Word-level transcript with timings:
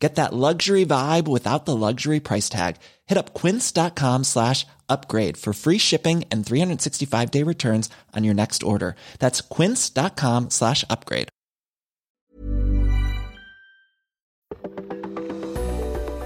Get 0.00 0.14
that 0.14 0.32
luxury 0.32 0.86
vibe 0.86 1.28
without 1.28 1.66
the 1.66 1.76
luxury 1.76 2.20
price 2.20 2.48
tag. 2.48 2.76
Hit 3.06 3.18
up 3.18 3.34
quince.com 3.34 4.24
slash 4.24 4.66
upgrade 4.88 5.36
for 5.36 5.52
free 5.52 5.76
shipping 5.76 6.24
and 6.30 6.44
365 6.44 7.30
day 7.30 7.42
returns 7.42 7.90
on 8.16 8.24
your 8.24 8.34
next 8.34 8.62
order. 8.62 8.96
That's 9.18 9.42
quince.com 9.42 10.50
slash 10.50 10.84
upgrade. 10.88 11.28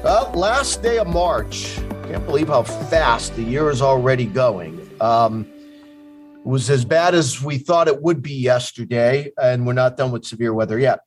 Well, 0.05 0.31
last 0.35 0.83
day 0.83 0.99
of 0.99 1.09
March. 1.09 1.77
Can't 2.05 2.25
believe 2.27 2.49
how 2.49 2.63
fast 2.63 3.35
the 3.35 3.43
year 3.43 3.71
is 3.71 3.81
already 3.83 4.27
going. 4.27 4.89
Um, 5.01 5.47
it 6.37 6.47
was 6.47 6.69
as 6.69 6.85
bad 6.85 7.15
as 7.15 7.43
we 7.43 7.57
thought 7.59 7.89
it 7.89 8.03
would 8.03 8.23
be 8.23 8.35
yesterday, 8.35 9.33
and 9.41 9.67
we're 9.67 9.73
not 9.73 9.97
done 9.97 10.13
with 10.13 10.27
severe 10.27 10.53
weather 10.53 10.79
yet. 10.79 11.01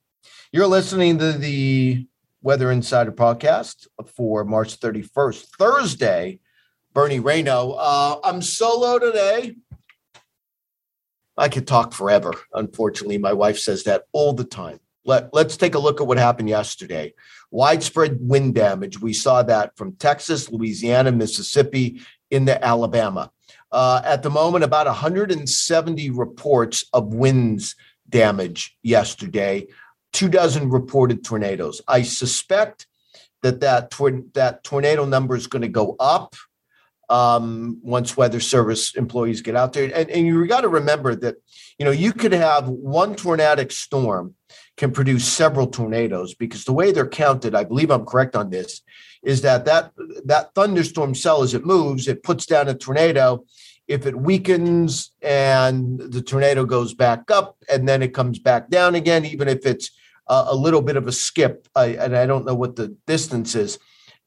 You're 0.51 0.67
listening 0.67 1.19
to 1.19 1.33
the 1.33 2.07
Weather 2.41 2.71
Insider 2.71 3.11
podcast 3.11 3.87
for 4.15 4.43
March 4.43 4.79
31st, 4.79 5.45
Thursday. 5.57 6.39
Bernie 6.93 7.19
Rayno. 7.19 7.75
Uh, 7.77 8.19
I'm 8.23 8.41
solo 8.41 8.97
today. 8.97 9.55
I 11.37 11.49
could 11.49 11.67
talk 11.67 11.93
forever. 11.93 12.33
Unfortunately, 12.53 13.19
my 13.19 13.33
wife 13.33 13.59
says 13.59 13.83
that 13.83 14.05
all 14.13 14.33
the 14.33 14.43
time. 14.43 14.79
Let, 15.05 15.33
let's 15.33 15.57
take 15.57 15.75
a 15.75 15.79
look 15.79 16.01
at 16.01 16.07
what 16.07 16.17
happened 16.17 16.49
yesterday. 16.49 17.13
Widespread 17.51 18.17
wind 18.19 18.55
damage. 18.55 18.99
We 18.99 19.13
saw 19.13 19.43
that 19.43 19.77
from 19.77 19.93
Texas, 19.97 20.51
Louisiana, 20.51 21.11
Mississippi, 21.11 22.01
into 22.31 22.63
Alabama. 22.65 23.31
Uh, 23.71 24.01
at 24.03 24.23
the 24.23 24.29
moment, 24.29 24.63
about 24.63 24.87
170 24.87 26.09
reports 26.09 26.83
of 26.93 27.13
winds 27.13 27.75
damage 28.09 28.75
yesterday 28.81 29.67
two 30.13 30.29
dozen 30.29 30.69
reported 30.69 31.23
tornadoes. 31.23 31.81
I 31.87 32.01
suspect 32.01 32.87
that 33.43 33.59
that, 33.61 33.91
tor- 33.91 34.23
that 34.33 34.63
tornado 34.63 35.05
number 35.05 35.35
is 35.35 35.47
going 35.47 35.61
to 35.61 35.67
go 35.67 35.95
up 35.99 36.35
um, 37.09 37.79
once 37.81 38.17
Weather 38.17 38.39
Service 38.39 38.95
employees 38.95 39.41
get 39.41 39.55
out 39.55 39.73
there. 39.73 39.85
And, 39.93 40.09
and 40.09 40.27
you 40.27 40.45
got 40.47 40.61
to 40.61 40.69
remember 40.69 41.15
that 41.15 41.35
you 41.79 41.85
know 41.85 41.91
you 41.91 42.11
could 42.13 42.33
have 42.33 42.67
one 42.67 43.15
tornadic 43.15 43.71
storm 43.71 44.35
can 44.75 44.91
produce 44.91 45.27
several 45.27 45.67
tornadoes 45.67 46.35
because 46.35 46.65
the 46.65 46.73
way 46.73 46.91
they're 46.91 47.07
counted, 47.07 47.55
I 47.55 47.63
believe 47.63 47.89
I'm 47.89 48.05
correct 48.05 48.35
on 48.35 48.49
this, 48.49 48.81
is 49.23 49.41
that 49.41 49.65
that 49.65 49.91
that 50.25 50.53
thunderstorm 50.53 51.15
cell 51.15 51.43
as 51.43 51.53
it 51.53 51.65
moves, 51.65 52.07
it 52.07 52.23
puts 52.23 52.45
down 52.45 52.67
a 52.67 52.73
tornado. 52.73 53.45
If 53.87 54.05
it 54.05 54.17
weakens 54.17 55.11
and 55.21 55.99
the 55.99 56.21
tornado 56.21 56.65
goes 56.65 56.93
back 56.93 57.31
up 57.31 57.57
and 57.71 57.87
then 57.87 58.01
it 58.01 58.13
comes 58.13 58.39
back 58.39 58.69
down 58.69 58.95
again, 58.95 59.25
even 59.25 59.47
if 59.47 59.65
it's 59.65 59.91
a 60.29 60.55
little 60.55 60.81
bit 60.81 60.97
of 60.97 61.07
a 61.07 61.11
skip, 61.11 61.67
I, 61.75 61.85
and 61.87 62.15
I 62.15 62.25
don't 62.25 62.45
know 62.45 62.55
what 62.55 62.75
the 62.75 62.95
distance 63.05 63.55
is, 63.55 63.79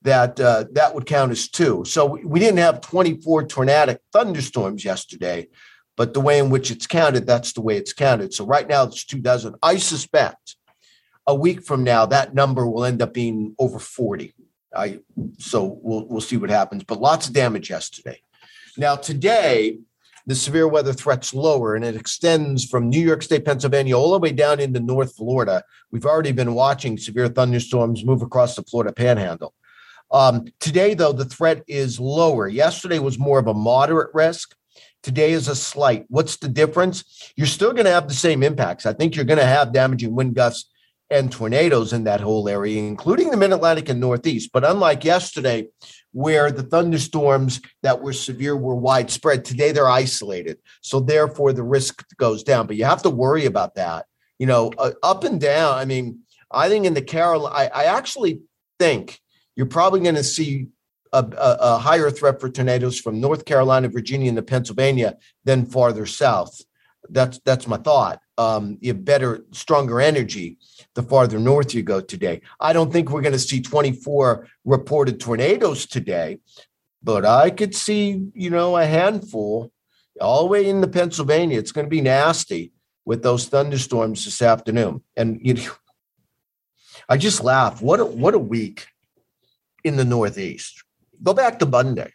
that 0.03 0.41
uh, 0.41 0.65
that 0.73 0.95
would 0.95 1.07
count 1.07 1.31
as 1.31 1.49
two. 1.49 1.85
So 1.85 2.19
we 2.25 2.41
didn't 2.41 2.59
have 2.59 2.81
24 2.81 3.47
tornadic 3.47 4.01
thunderstorms 4.13 4.85
yesterday, 4.85 5.49
but 5.97 6.15
the 6.15 6.21
way 6.21 6.39
in 6.39 6.49
which 6.49 6.71
it's 6.71 6.87
counted, 6.87 7.27
that's 7.27 7.53
the 7.53 7.61
way 7.61 7.77
it's 7.77 7.93
counted. 7.93 8.33
So 8.33 8.47
right 8.47 8.67
now 8.67 8.85
it's 8.85 9.05
two 9.05 9.21
dozen. 9.21 9.57
I 9.63 9.77
suspect 9.77 10.57
a 11.27 11.35
week 11.35 11.63
from 11.63 11.85
now 11.85 12.07
that 12.07 12.35
number 12.35 12.67
will 12.67 12.85
end 12.85 13.03
up 13.03 13.13
being 13.13 13.55
over 13.59 13.79
40. 13.79 14.33
I 14.75 15.01
so 15.39 15.79
we'll 15.83 16.07
we'll 16.07 16.21
see 16.21 16.37
what 16.37 16.49
happens. 16.49 16.85
But 16.85 17.01
lots 17.01 17.27
of 17.27 17.35
damage 17.35 17.71
yesterday. 17.71 18.23
Now 18.77 18.97
today 18.97 19.79
the 20.27 20.35
severe 20.35 20.69
weather 20.69 20.93
threat's 20.93 21.35
lower 21.35 21.75
and 21.75 21.85
it 21.85 21.97
extends 21.97 22.65
from 22.65 22.89
New 22.89 23.01
York 23.01 23.23
State, 23.23 23.45
Pennsylvania, 23.45 23.97
all 23.97 24.13
the 24.13 24.19
way 24.19 24.33
down 24.33 24.61
into 24.61 24.79
North 24.79 25.17
Florida. 25.17 25.65
We've 25.91 26.07
already 26.07 26.33
been 26.33 26.55
watching 26.55 26.99
severe 26.99 27.29
thunderstorms 27.29 28.05
move 28.05 28.23
across 28.23 28.55
the 28.55 28.63
Florida 28.63 28.93
panhandle. 28.93 29.55
Um, 30.13 30.47
today, 30.59 30.95
though, 30.95 31.13
the 31.13 31.25
threat 31.25 31.63
is 31.67 32.01
lower. 32.01 32.49
Yesterday 32.49 32.99
was 32.99 33.19
more 33.19 33.39
of 33.39 33.47
a 33.47 33.55
moderate 33.55 34.11
risk. 34.13 34.55
Today 35.03 35.33
is 35.33 35.49
a 35.49 35.55
slight. 35.55 36.05
What's 36.09 36.37
the 36.37 36.49
difference? 36.49 37.33
You're 37.37 37.47
still 37.47 37.73
going 37.73 37.87
to 37.87 37.93
have 37.93 38.09
the 38.09 38.15
same 38.15 38.43
impacts. 38.43 38.87
I 38.87 38.93
think 38.93 39.17
you're 39.17 39.25
going 39.25 39.39
to 39.39 39.47
have 39.47 39.73
damaging 39.73 40.15
wind 40.15 40.35
gusts 40.35 40.71
and 41.11 41.33
tornadoes 41.33 41.93
in 41.93 42.05
that 42.05 42.21
whole 42.21 42.49
area, 42.49 42.79
including 42.79 43.31
the 43.31 43.37
Mid 43.37 43.53
Atlantic 43.53 43.89
and 43.89 44.01
Northeast. 44.01 44.51
But 44.53 44.65
unlike 44.65 45.05
yesterday, 45.05 45.69
where 46.13 46.51
the 46.51 46.63
thunderstorms 46.63 47.61
that 47.83 48.01
were 48.03 48.13
severe 48.13 48.57
were 48.57 48.75
widespread. 48.75 49.45
Today 49.45 49.73
they're 49.73 49.89
isolated. 49.89 50.59
So 50.81 51.01
therefore 51.01 51.53
the 51.53 51.63
risk 51.63 52.05
goes 52.17 52.43
down. 52.43 52.67
But 52.67 52.77
you 52.77 52.85
have 52.85 53.03
to 53.03 53.11
worry 53.11 53.47
about 53.47 53.75
that. 53.77 54.07
You 54.39 54.47
know, 54.47 54.73
uh, 54.79 54.93
up 55.03 55.25
and 55.25 55.41
down. 55.41 55.77
I 55.77 55.85
mean, 55.85 56.21
I 56.51 56.69
think 56.69 56.87
in 56.87 56.95
the 56.95 57.03
Carol, 57.03 57.47
I, 57.47 57.67
I 57.67 57.85
actually 57.85 58.41
think 58.79 59.21
you're 59.55 59.67
probably 59.67 60.01
going 60.01 60.15
to 60.15 60.25
see 60.25 60.69
a, 61.13 61.27
a, 61.37 61.79
higher 61.79 62.09
threat 62.11 62.41
for 62.41 62.49
tornadoes 62.49 62.99
from 62.99 63.21
North 63.21 63.45
Carolina, 63.45 63.89
Virginia, 63.89 64.29
and 64.29 64.39
the 64.39 64.43
Pennsylvania 64.43 65.19
than 65.45 65.67
farther 65.67 66.07
south. 66.07 66.61
That's 67.09 67.41
that's 67.45 67.67
my 67.67 67.79
thought. 67.79 68.21
Um, 68.39 68.79
you 68.81 68.93
have 68.93 69.05
better, 69.05 69.45
stronger 69.51 70.01
energy 70.01 70.59
the 70.95 71.03
farther 71.03 71.39
north 71.39 71.75
you 71.75 71.83
go 71.83 72.01
today. 72.01 72.41
I 72.59 72.73
don't 72.73 72.93
think 72.93 73.11
we're 73.11 73.23
going 73.23 73.33
to 73.33 73.39
see 73.39 73.61
24 73.61 74.49
reported 74.65 75.21
tornadoes 75.21 75.87
today, 75.87 76.39
but 77.03 77.25
I 77.25 77.51
could 77.51 77.75
see, 77.75 78.29
you 78.35 78.51
know, 78.51 78.77
a 78.77 78.87
handful 78.87 79.73
all 80.21 80.45
the 80.45 80.51
way 80.51 80.69
into 80.69 80.89
Pennsylvania. 80.89 81.59
It's 81.59 81.73
going 81.73 81.87
to 81.87 81.91
be 81.91 82.01
nasty 82.01 82.73
with 83.05 83.23
those 83.23 83.47
thunderstorms 83.47 84.25
this 84.25 84.43
afternoon. 84.43 85.03
And 85.17 85.41
you 85.43 85.55
know, 85.55 85.73
I 87.09 87.17
just 87.17 87.43
laugh. 87.43 87.81
What 87.81 88.01
a, 88.01 88.05
what 88.05 88.35
a 88.35 88.39
week 88.39 88.89
in 89.85 89.97
the 89.97 90.05
Northeast. 90.05 90.85
Go 91.23 91.35
back 91.35 91.59
to 91.59 91.67
Monday. 91.67 92.13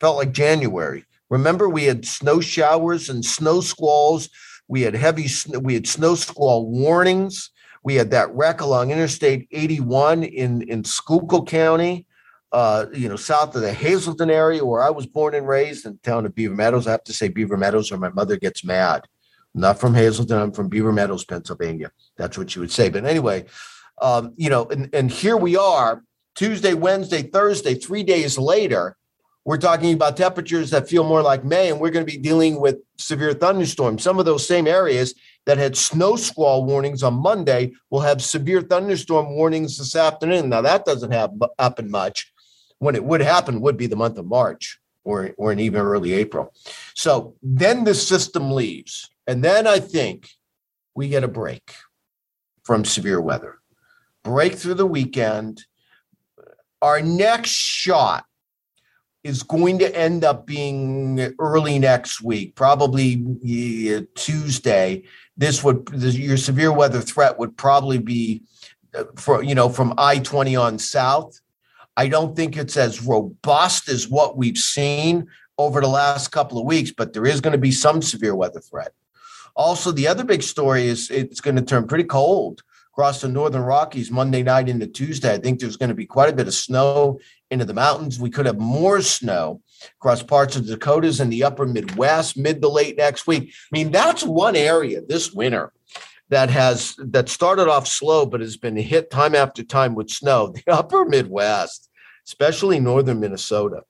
Felt 0.00 0.16
like 0.16 0.32
January. 0.32 1.04
Remember, 1.30 1.68
we 1.68 1.84
had 1.84 2.06
snow 2.06 2.40
showers 2.40 3.08
and 3.08 3.24
snow 3.24 3.60
squalls. 3.60 4.28
We 4.68 4.82
had 4.82 4.94
heavy, 4.94 5.28
we 5.60 5.74
had 5.74 5.86
snow 5.86 6.14
squall 6.14 6.70
warnings. 6.70 7.50
We 7.84 7.94
had 7.94 8.10
that 8.10 8.34
wreck 8.34 8.62
along 8.62 8.90
Interstate 8.90 9.46
81 9.52 10.24
in, 10.24 10.62
in 10.62 10.82
Schuylkill 10.84 11.44
County, 11.44 12.06
uh, 12.50 12.86
you 12.92 13.08
know, 13.08 13.16
south 13.16 13.54
of 13.54 13.62
the 13.62 13.72
Hazleton 13.72 14.30
area 14.30 14.64
where 14.64 14.82
I 14.82 14.90
was 14.90 15.06
born 15.06 15.34
and 15.34 15.46
raised 15.46 15.84
in 15.84 15.92
the 15.92 15.98
town 15.98 16.24
of 16.24 16.34
Beaver 16.34 16.54
Meadows. 16.54 16.86
I 16.86 16.92
have 16.92 17.04
to 17.04 17.12
say 17.12 17.28
Beaver 17.28 17.58
Meadows 17.58 17.92
or 17.92 17.98
my 17.98 18.08
mother 18.08 18.36
gets 18.36 18.64
mad. 18.64 19.02
Not 19.54 19.78
from 19.78 19.94
Hazleton, 19.94 20.36
I'm 20.36 20.52
from 20.52 20.68
Beaver 20.68 20.92
Meadows, 20.92 21.24
Pennsylvania. 21.24 21.92
That's 22.16 22.36
what 22.36 22.50
she 22.50 22.58
would 22.58 22.72
say. 22.72 22.88
But 22.88 23.04
anyway, 23.04 23.44
um, 24.00 24.32
you 24.36 24.50
know, 24.50 24.64
and, 24.66 24.92
and 24.94 25.10
here 25.10 25.36
we 25.36 25.56
are, 25.56 26.02
Tuesday, 26.34 26.74
Wednesday, 26.74 27.22
Thursday, 27.22 27.74
three 27.74 28.02
days 28.02 28.36
later, 28.38 28.96
we're 29.44 29.58
talking 29.58 29.92
about 29.92 30.16
temperatures 30.16 30.70
that 30.70 30.88
feel 30.88 31.04
more 31.04 31.22
like 31.22 31.44
May, 31.44 31.70
and 31.70 31.78
we're 31.78 31.90
going 31.90 32.04
to 32.04 32.10
be 32.10 32.18
dealing 32.18 32.60
with 32.60 32.78
severe 32.96 33.34
thunderstorms. 33.34 34.02
Some 34.02 34.18
of 34.18 34.24
those 34.24 34.46
same 34.46 34.66
areas 34.66 35.14
that 35.46 35.58
had 35.58 35.76
snow 35.76 36.16
squall 36.16 36.64
warnings 36.64 37.02
on 37.02 37.14
Monday 37.14 37.72
will 37.90 38.00
have 38.00 38.22
severe 38.22 38.62
thunderstorm 38.62 39.34
warnings 39.34 39.78
this 39.78 39.94
afternoon. 39.94 40.48
Now, 40.48 40.62
that 40.62 40.84
doesn't 40.84 41.12
have, 41.12 41.30
happen 41.58 41.90
much. 41.90 42.32
When 42.78 42.94
it 42.94 43.04
would 43.04 43.20
happen 43.20 43.60
would 43.60 43.76
be 43.76 43.86
the 43.86 43.96
month 43.96 44.18
of 44.18 44.26
March 44.26 44.78
or, 45.04 45.32
or 45.36 45.52
in 45.52 45.60
even 45.60 45.80
early 45.80 46.14
April. 46.14 46.52
So 46.94 47.36
then 47.42 47.84
the 47.84 47.94
system 47.94 48.50
leaves. 48.50 49.10
And 49.26 49.44
then 49.44 49.66
I 49.66 49.78
think 49.78 50.28
we 50.94 51.08
get 51.08 51.24
a 51.24 51.28
break 51.28 51.74
from 52.62 52.84
severe 52.84 53.20
weather. 53.20 53.58
Break 54.22 54.54
through 54.54 54.74
the 54.74 54.86
weekend. 54.86 55.64
Our 56.80 57.00
next 57.02 57.50
shot 57.50 58.24
is 59.22 59.42
going 59.42 59.78
to 59.78 59.96
end 59.96 60.22
up 60.22 60.46
being 60.46 61.34
early 61.38 61.78
next 61.78 62.22
week, 62.22 62.54
probably 62.54 63.24
Tuesday. 64.14 65.02
This 65.36 65.64
would 65.64 65.86
this, 65.88 66.16
your 66.16 66.36
severe 66.36 66.72
weather 66.72 67.00
threat 67.00 67.38
would 67.38 67.56
probably 67.56 67.98
be 67.98 68.42
uh, 68.94 69.04
for 69.16 69.42
you 69.42 69.54
know 69.54 69.68
from 69.68 69.94
I 69.98 70.18
twenty 70.18 70.56
on 70.56 70.78
south. 70.78 71.40
I 71.96 72.08
don't 72.08 72.34
think 72.34 72.56
it's 72.56 72.76
as 72.76 73.02
robust 73.02 73.88
as 73.88 74.08
what 74.08 74.36
we've 74.36 74.58
seen 74.58 75.28
over 75.58 75.80
the 75.80 75.88
last 75.88 76.28
couple 76.28 76.58
of 76.58 76.66
weeks, 76.66 76.90
but 76.90 77.12
there 77.12 77.26
is 77.26 77.40
going 77.40 77.52
to 77.52 77.58
be 77.58 77.70
some 77.70 78.02
severe 78.02 78.34
weather 78.34 78.60
threat. 78.60 78.92
Also, 79.54 79.92
the 79.92 80.08
other 80.08 80.24
big 80.24 80.42
story 80.42 80.88
is 80.88 81.10
it's 81.10 81.40
going 81.40 81.54
to 81.54 81.62
turn 81.62 81.86
pretty 81.86 82.04
cold 82.04 82.62
across 82.94 83.20
the 83.20 83.28
northern 83.28 83.62
Rockies 83.62 84.12
Monday 84.12 84.44
night 84.44 84.68
into 84.68 84.86
Tuesday. 84.86 85.34
I 85.34 85.38
think 85.38 85.58
there's 85.58 85.76
going 85.76 85.88
to 85.88 85.96
be 85.96 86.06
quite 86.06 86.32
a 86.32 86.36
bit 86.36 86.46
of 86.46 86.54
snow 86.54 87.18
into 87.50 87.64
the 87.64 87.74
mountains. 87.74 88.20
We 88.20 88.30
could 88.30 88.46
have 88.46 88.58
more 88.58 89.02
snow. 89.02 89.60
across 89.96 90.22
parts 90.22 90.54
of 90.54 90.64
the 90.64 90.76
Dakotas 90.76 91.18
and 91.18 91.32
the 91.32 91.42
upper 91.42 91.66
Midwest, 91.66 92.36
mid 92.36 92.62
to 92.62 92.68
late 92.68 92.96
next 92.96 93.26
week. 93.26 93.52
I 93.52 93.68
mean, 93.72 93.90
that's 93.90 94.22
one 94.22 94.54
area 94.54 95.02
this 95.02 95.32
winter 95.32 95.72
that 96.28 96.50
has 96.50 96.94
that 96.98 97.28
started 97.28 97.68
off 97.68 97.88
slow 97.88 98.26
but 98.26 98.40
has 98.40 98.56
been 98.56 98.76
hit 98.76 99.10
time 99.10 99.34
after 99.34 99.64
time 99.64 99.96
with 99.96 100.08
snow. 100.08 100.54
The 100.64 100.72
upper 100.72 101.04
Midwest, 101.04 101.90
especially 102.28 102.78
northern 102.78 103.18
Minnesota. 103.18 103.82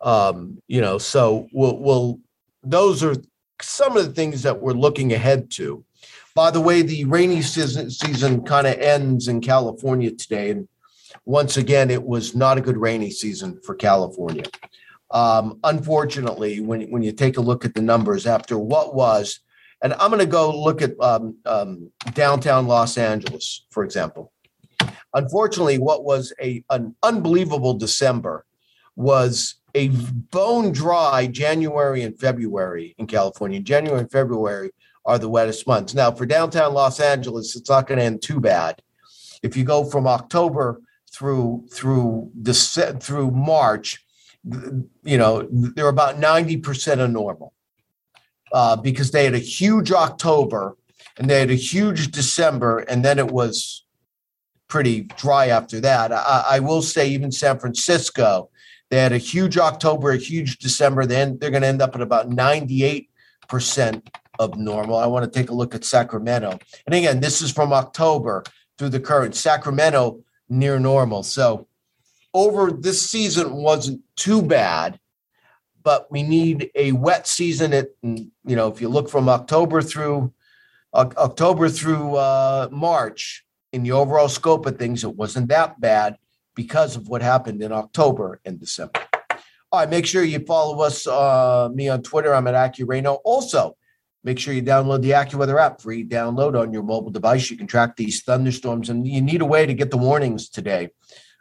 Um, 0.00 0.60
you 0.66 0.80
know, 0.80 0.98
so 0.98 1.46
we'll, 1.52 1.78
we'll 1.78 2.18
those 2.64 3.04
are 3.04 3.14
some 3.60 3.96
of 3.96 4.04
the 4.04 4.12
things 4.12 4.42
that 4.42 4.60
we're 4.60 4.72
looking 4.72 5.12
ahead 5.12 5.48
to. 5.52 5.84
By 6.34 6.50
the 6.50 6.60
way, 6.60 6.82
the 6.82 7.04
rainy 7.04 7.42
season, 7.42 7.90
season 7.90 8.44
kind 8.44 8.66
of 8.66 8.78
ends 8.78 9.28
in 9.28 9.40
California 9.40 10.10
today. 10.12 10.50
And 10.50 10.68
once 11.24 11.56
again, 11.56 11.90
it 11.90 12.02
was 12.02 12.34
not 12.34 12.58
a 12.58 12.62
good 12.62 12.78
rainy 12.78 13.10
season 13.10 13.60
for 13.64 13.74
California. 13.74 14.44
Um, 15.10 15.58
unfortunately, 15.62 16.60
when, 16.60 16.90
when 16.90 17.02
you 17.02 17.12
take 17.12 17.36
a 17.36 17.42
look 17.42 17.64
at 17.64 17.74
the 17.74 17.82
numbers 17.82 18.26
after 18.26 18.58
what 18.58 18.94
was, 18.94 19.40
and 19.82 19.92
I'm 19.94 20.10
going 20.10 20.20
to 20.20 20.26
go 20.26 20.56
look 20.58 20.80
at 20.80 20.98
um, 21.00 21.36
um, 21.44 21.90
downtown 22.14 22.66
Los 22.66 22.96
Angeles, 22.96 23.66
for 23.70 23.84
example. 23.84 24.32
Unfortunately, 25.12 25.78
what 25.78 26.04
was 26.04 26.32
a, 26.40 26.64
an 26.70 26.94
unbelievable 27.02 27.74
December 27.74 28.46
was 28.96 29.56
a 29.74 29.88
bone 29.88 30.72
dry 30.72 31.26
January 31.26 32.02
and 32.02 32.18
February 32.18 32.94
in 32.96 33.06
California. 33.06 33.60
January 33.60 34.00
and 34.00 34.10
February 34.10 34.70
are 35.04 35.18
the 35.18 35.28
wettest 35.28 35.66
months. 35.66 35.94
Now, 35.94 36.12
for 36.12 36.26
downtown 36.26 36.74
Los 36.74 37.00
Angeles, 37.00 37.56
it's 37.56 37.68
not 37.68 37.86
going 37.86 37.98
to 37.98 38.04
end 38.04 38.22
too 38.22 38.40
bad. 38.40 38.82
If 39.42 39.56
you 39.56 39.64
go 39.64 39.84
from 39.84 40.06
October 40.06 40.80
through 41.12 41.66
through 41.72 42.30
the 42.40 42.54
through 43.00 43.30
March, 43.32 44.04
you 44.44 45.18
know 45.18 45.48
they're 45.50 45.88
about 45.88 46.18
ninety 46.18 46.56
percent 46.56 47.00
of 47.00 47.10
normal 47.10 47.52
uh, 48.52 48.76
because 48.76 49.10
they 49.10 49.24
had 49.24 49.34
a 49.34 49.38
huge 49.38 49.90
October 49.90 50.76
and 51.18 51.28
they 51.28 51.40
had 51.40 51.50
a 51.50 51.54
huge 51.54 52.12
December, 52.12 52.78
and 52.78 53.04
then 53.04 53.18
it 53.18 53.30
was 53.30 53.84
pretty 54.68 55.02
dry 55.02 55.48
after 55.48 55.80
that. 55.80 56.12
I, 56.12 56.44
I 56.52 56.60
will 56.60 56.82
say, 56.82 57.08
even 57.08 57.30
San 57.30 57.58
Francisco, 57.58 58.48
they 58.88 58.98
had 58.98 59.12
a 59.12 59.18
huge 59.18 59.58
October, 59.58 60.12
a 60.12 60.16
huge 60.16 60.58
December. 60.58 61.04
Then 61.04 61.38
they're 61.38 61.50
going 61.50 61.62
to 61.62 61.68
end 61.68 61.82
up 61.82 61.94
at 61.94 62.00
about 62.00 62.30
98% 62.30 63.08
of 64.42 64.58
normal. 64.58 64.96
I 64.96 65.06
want 65.06 65.24
to 65.24 65.38
take 65.38 65.50
a 65.50 65.54
look 65.54 65.74
at 65.74 65.84
Sacramento. 65.84 66.58
And 66.86 66.94
again, 66.94 67.20
this 67.20 67.40
is 67.40 67.52
from 67.52 67.72
October 67.72 68.44
through 68.76 68.90
the 68.90 69.00
current. 69.00 69.34
Sacramento 69.34 70.22
near 70.48 70.78
normal. 70.78 71.22
So 71.22 71.68
over 72.34 72.70
this 72.70 73.08
season 73.08 73.52
wasn't 73.52 74.00
too 74.16 74.42
bad, 74.42 74.98
but 75.82 76.10
we 76.10 76.22
need 76.22 76.70
a 76.74 76.92
wet 76.92 77.26
season. 77.26 77.72
At 77.72 77.88
you 78.02 78.30
know, 78.44 78.68
if 78.68 78.80
you 78.80 78.88
look 78.88 79.08
from 79.08 79.28
October 79.28 79.82
through 79.82 80.32
October 80.94 81.68
through 81.68 82.16
uh, 82.16 82.68
March, 82.70 83.44
in 83.72 83.82
the 83.82 83.92
overall 83.92 84.28
scope 84.28 84.66
of 84.66 84.78
things, 84.78 85.04
it 85.04 85.16
wasn't 85.16 85.48
that 85.48 85.80
bad 85.80 86.16
because 86.54 86.96
of 86.96 87.08
what 87.08 87.22
happened 87.22 87.62
in 87.62 87.72
October 87.72 88.40
and 88.44 88.60
December. 88.60 89.00
All 89.72 89.80
right, 89.80 89.88
make 89.88 90.04
sure 90.04 90.22
you 90.22 90.40
follow 90.40 90.82
us, 90.82 91.06
uh, 91.06 91.70
me 91.72 91.88
on 91.88 92.02
Twitter. 92.02 92.34
I'm 92.34 92.46
at 92.46 92.54
AccuRayno. 92.54 93.20
Also, 93.24 93.76
make 94.24 94.38
sure 94.38 94.54
you 94.54 94.62
download 94.62 95.02
the 95.02 95.10
AccuWeather 95.10 95.60
app, 95.60 95.80
free 95.80 96.04
download 96.04 96.58
on 96.58 96.72
your 96.72 96.82
mobile 96.82 97.10
device. 97.10 97.50
You 97.50 97.56
can 97.56 97.66
track 97.66 97.96
these 97.96 98.22
thunderstorms, 98.22 98.88
and 98.88 99.06
you 99.06 99.20
need 99.20 99.42
a 99.42 99.46
way 99.46 99.66
to 99.66 99.74
get 99.74 99.90
the 99.90 99.96
warnings 99.96 100.48
today 100.48 100.90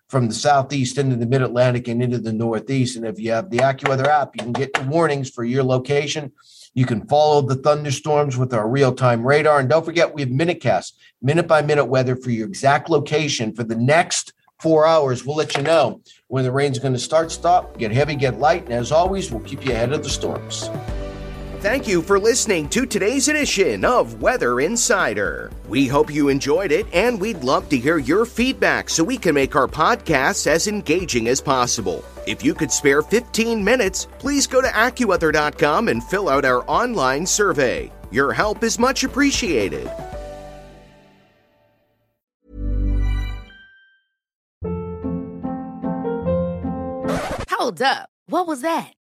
from 0.10 0.28
the 0.28 0.33
southeast 0.33 0.98
into 0.98 1.16
the 1.16 1.25
mid 1.25 1.42
Atlantic 1.42 1.88
and 1.88 2.04
into 2.04 2.18
the 2.18 2.33
northeast. 2.33 2.98
And 2.98 3.06
if 3.06 3.19
you 3.19 3.31
have 3.31 3.50
the 3.50 3.60
AccuWeather 3.60 4.07
app, 4.07 4.36
you 4.36 4.44
can 4.44 4.51
get 4.51 4.74
the 4.74 4.83
warnings 4.83 5.30
for 5.30 5.44
your 5.44 5.63
location. 5.63 6.33
You 6.74 6.86
can 6.86 7.07
follow 7.07 7.42
the 7.42 7.56
thunderstorms 7.56 8.38
with 8.38 8.54
our 8.54 8.68
real 8.68 8.94
time 8.94 9.25
radar. 9.25 9.60
And 9.60 9.69
don't 9.69 9.86
forget, 9.86 10.13
we 10.13 10.22
have 10.22 10.30
MinuteCast, 10.30 10.94
minute 11.22 11.48
by 11.48 11.62
minute 11.62 11.86
weather 11.86 12.16
for 12.16 12.30
your 12.30 12.48
exact 12.48 12.89
location 12.89 13.54
for 13.54 13.63
the 13.63 13.75
next 13.75 14.34
four 14.60 14.86
hours. 14.86 15.25
We'll 15.25 15.36
let 15.36 15.56
you 15.57 15.63
know 15.63 16.01
when 16.27 16.44
the 16.44 16.51
rain's 16.51 16.80
going 16.80 16.94
to 16.94 17.00
start, 17.00 17.31
stop, 17.31 17.77
get 17.77 17.92
heavy, 17.92 18.16
get 18.16 18.39
light. 18.39 18.66
And 18.66 18.74
as 18.74 18.92
always, 18.92 19.31
we'll 19.31 19.42
keep 19.42 19.66
you 19.66 19.72
ahead 19.72 19.92
of 19.92 20.04
the 20.04 20.10
storms. 20.10 20.69
Thank 21.62 21.88
you 21.88 22.02
for 22.02 22.19
listening 22.19 22.69
to 22.69 22.88
today's 22.88 23.28
edition 23.28 23.86
of 23.86 24.19
Weather 24.19 24.62
Insider. 24.62 25.52
We 25.69 25.86
hope 25.86 26.12
you 26.12 26.30
enjoyed 26.30 26.72
it, 26.72 26.88
and 26.92 27.22
we'd 27.22 27.44
love 27.44 27.69
to 27.69 27.78
hear 27.78 28.00
your 28.00 28.25
feedback 28.25 28.90
so 28.90 29.04
we 29.04 29.16
can 29.16 29.36
make 29.36 29.56
our 29.56 29.68
podcasts 29.68 30.48
as 30.48 30.66
engaging 30.66 31.28
as 31.28 31.40
possible. 31.40 32.04
If 32.25 32.44
you 32.44 32.56
could 32.56 32.72
spare 32.72 33.04
15 33.04 33.63
minutes, 33.63 34.08
please 34.18 34.48
go 34.48 34.60
to 34.60 34.68
AccuWeather.com 34.69 35.90
and 35.90 36.04
fill 36.04 36.30
out 36.30 36.46
our 36.46 36.68
online 36.68 37.28
survey. 37.28 37.92
Your 38.10 38.34
help 38.34 38.63
is 38.63 38.80
much 38.80 39.04
appreciated. 39.04 39.88
Hold 47.52 47.84
up. 47.84 48.10
What 48.25 48.48
was 48.48 48.62
that? 48.62 48.94